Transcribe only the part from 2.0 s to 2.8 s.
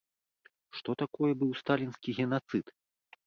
генацыд?